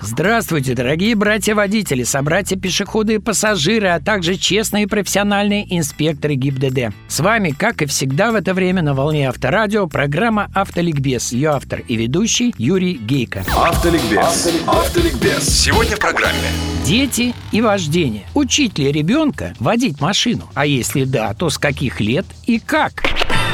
[0.00, 6.94] Здравствуйте, дорогие братья-водители, собратья-пешеходы и пассажиры, а также честные и профессиональные инспекторы ГИБДД.
[7.08, 11.32] С вами, как и всегда в это время на волне Авторадио, программа «Автоликбез».
[11.32, 13.44] Ее автор и ведущий Юрий Гейко.
[13.56, 14.52] Автоликбез.
[14.66, 15.42] Автоликбез.
[15.42, 16.48] Сегодня в программе.
[16.84, 18.24] Дети и вождение.
[18.34, 20.48] Учить ли ребенка водить машину?
[20.54, 23.02] А если да, то с каких лет и как?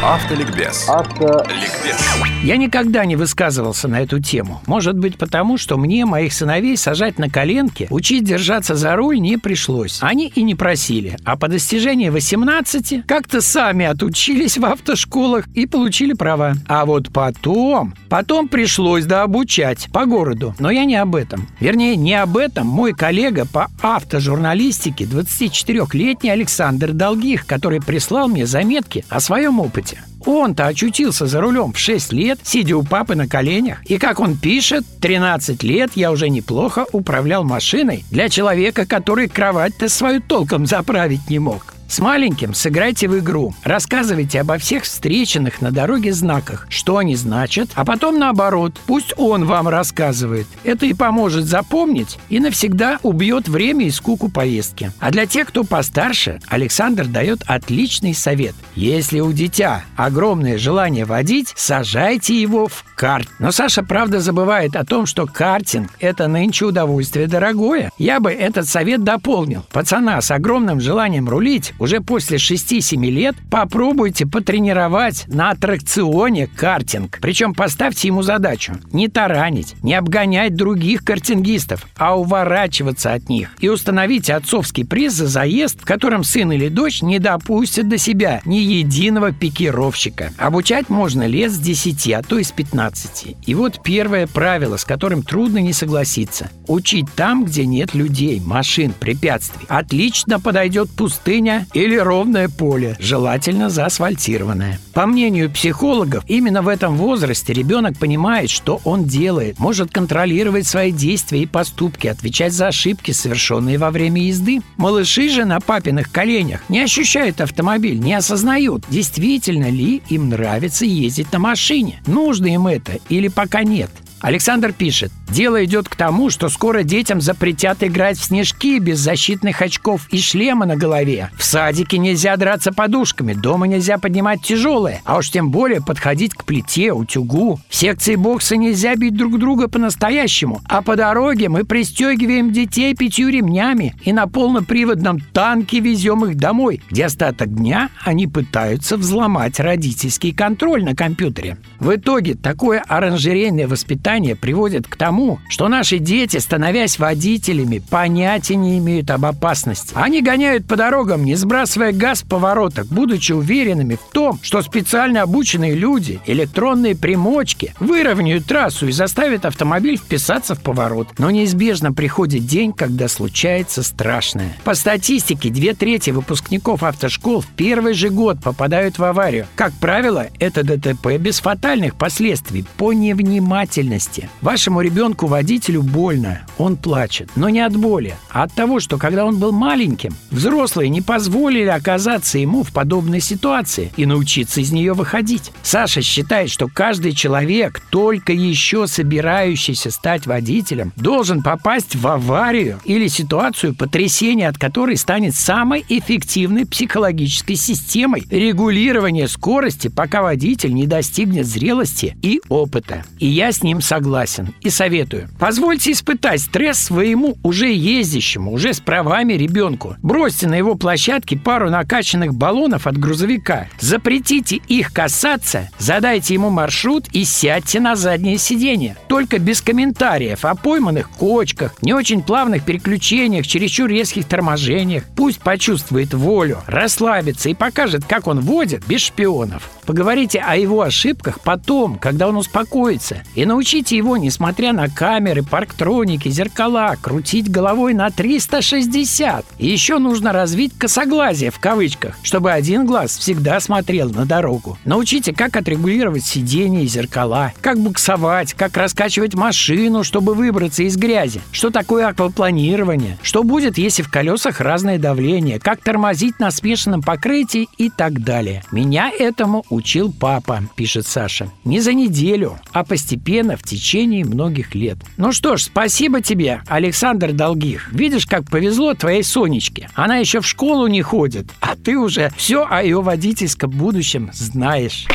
[0.03, 0.89] Автоликбез.
[0.89, 1.97] Автоликбез.
[2.43, 4.61] Я никогда не высказывался на эту тему.
[4.67, 9.39] Может быть, потому что мне, моих сыновей, сажать на коленки, учить держаться за руль не
[9.39, 9.99] пришлось.
[10.03, 11.17] Они и не просили.
[11.25, 16.55] А по достижении 18 как-то сами отучились в автошколах и получили права.
[16.69, 20.55] А вот потом, потом пришлось дообучать по городу.
[20.59, 21.49] Но я не об этом.
[21.61, 29.05] Вернее, не об этом мой коллега по автожурналистике, 24-летний Александр Долгих, который прислал мне заметки
[29.09, 29.84] о своем опыте.
[30.27, 33.85] Он-то очутился за рулем в 6 лет, сидя у папы на коленях.
[33.85, 39.89] И как он пишет, 13 лет я уже неплохо управлял машиной для человека, который кровать-то
[39.89, 41.74] свою толком заправить не мог.
[41.95, 43.55] С маленьким сыграйте в игру.
[43.63, 48.75] Рассказывайте обо всех встреченных на дороге знаках, что они значат, а потом наоборот.
[48.89, 50.49] Пусть он вам рассказывает.
[50.65, 54.91] Это и поможет запомнить и навсегда убьет время и скуку поездки.
[54.99, 58.57] А для тех, кто постарше, Александр дает отличный совет.
[58.75, 63.29] Если у дитя огромное желание водить, сажайте его в карт.
[63.39, 67.93] Но Саша, правда, забывает о том, что картинг– это нынче удовольствие дорогое.
[67.99, 69.65] Я бы этот совет дополнил.
[69.71, 77.19] Пацана с огромным желанием рулить уже после 6-7 лет попробуйте потренировать на аттракционе картинг.
[77.21, 83.51] Причем поставьте ему задачу не таранить, не обгонять других картингистов, а уворачиваться от них.
[83.61, 88.41] И установите отцовский приз за заезд, в котором сын или дочь не допустят до себя
[88.47, 90.33] ни единого пикировщика.
[90.39, 93.37] Обучать можно лет с 10, а то и с 15.
[93.47, 96.51] И вот первое правило, с которым трудно не согласиться.
[96.67, 99.67] Учить там, где нет людей, машин, препятствий.
[99.69, 104.79] Отлично подойдет пустыня или ровное поле, желательно заасфальтированное.
[104.93, 110.93] По мнению психологов, именно в этом возрасте ребенок понимает, что он делает, может контролировать свои
[110.93, 114.61] действия и поступки, отвечать за ошибки, совершенные во время езды.
[114.77, 121.33] Малыши же на папиных коленях не ощущают автомобиль, не осознают, действительно ли им нравится ездить
[121.33, 123.91] на машине, нужно им это или пока нет.
[124.25, 129.61] Александр пишет, дело идет к тому, что скоро детям запретят играть в снежки без защитных
[129.61, 131.29] очков и шлема на голове.
[131.37, 136.45] В садике нельзя драться подушками, дома нельзя поднимать тяжелое, а уж тем более подходить к
[136.45, 137.61] плите, утюгу.
[137.69, 143.29] В секции бокса нельзя бить друг друга по-настоящему, а по дороге мы пристегиваем детей пятью
[143.29, 150.33] ремнями и на полноприводном танке везем их домой, где остаток дня они пытаются взломать родительский
[150.33, 151.59] контроль на компьютере.
[151.79, 158.79] В итоге такое оранжерейное воспитание приводит к тому, что наши дети, становясь водителями, понятия не
[158.79, 159.93] имеют об опасности.
[159.95, 165.23] Они гоняют по дорогам, не сбрасывая газ в поворотах, будучи уверенными в том, что специально
[165.23, 171.09] обученные люди, электронные примочки, выровняют трассу и заставят автомобиль вписаться в поворот.
[171.19, 174.57] Но неизбежно приходит день, когда случается страшное.
[174.65, 179.47] По статистике, две трети выпускников автошкол в первый же год попадают в аварию.
[179.57, 184.04] Как правило, это ДТП без фатальных последствий по невнимательности.
[184.41, 189.39] Вашему ребенку-водителю больно, он плачет, но не от боли, а от того, что когда он
[189.39, 195.53] был маленьким, взрослые не позволили оказаться ему в подобной ситуации и научиться из нее выходить.
[195.63, 203.09] Саша считает, что каждый человек, только еще собирающийся стать водителем, должен попасть в аварию или
[203.09, 211.47] ситуацию потрясения, от которой станет самой эффективной психологической системой регулирования скорости, пока водитель не достигнет
[211.47, 213.05] зрелости и опыта.
[213.19, 215.29] И я с ним согласен и советую.
[215.39, 219.97] Позвольте испытать стресс своему уже ездящему, уже с правами ребенку.
[220.03, 223.69] Бросьте на его площадке пару накачанных баллонов от грузовика.
[223.79, 228.97] Запретите их касаться, задайте ему маршрут и сядьте на заднее сиденье.
[229.09, 235.05] Только без комментариев о пойманных кочках, не очень плавных переключениях, чересчур резких торможениях.
[235.15, 239.71] Пусть почувствует волю, расслабится и покажет, как он водит без шпионов.
[239.87, 245.43] Поговорите о его ошибках потом, когда он успокоится, и научите Научите его, несмотря на камеры,
[245.43, 249.45] парктроники, зеркала, крутить головой на 360.
[249.59, 254.79] И еще нужно развить косоглазие в кавычках, чтобы один глаз всегда смотрел на дорогу.
[254.85, 261.41] Научите, как отрегулировать сиденье и зеркала, как буксовать, как раскачивать машину, чтобы выбраться из грязи,
[261.51, 267.69] что такое аквапланирование, что будет, если в колесах разное давление, как тормозить на смешанном покрытии
[267.77, 268.63] и так далее.
[268.71, 271.51] Меня этому учил папа, пишет Саша.
[271.65, 274.99] Не за неделю, а постепенно в течение многих лет.
[275.17, 277.93] Ну что ж, спасибо тебе, Александр Долгих.
[277.93, 279.91] Видишь, как повезло твоей Сонечке.
[279.95, 285.07] Она еще в школу не ходит, а ты уже все о ее водительском будущем знаешь.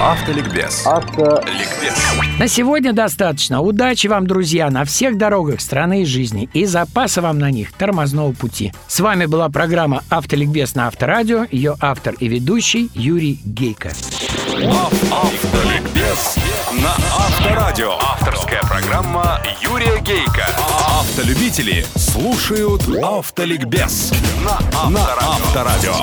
[0.00, 0.86] Автоликбез.
[0.86, 1.94] Автоликбез.
[2.38, 3.60] На сегодня достаточно.
[3.60, 8.32] Удачи вам, друзья, на всех дорогах страны и жизни и запаса вам на них тормозного
[8.32, 8.72] пути.
[8.88, 11.46] С вами была программа «Автоликбез» на Авторадио.
[11.50, 13.92] Ее автор и ведущий Юрий Гейко.
[15.10, 16.36] Автоликбез
[16.72, 16.96] на
[17.82, 17.98] Авторадио.
[18.00, 20.46] Авторская программа Юрия Гейка.
[21.00, 24.12] Автолюбители слушают Автоликбез
[24.44, 25.94] на Авторадио.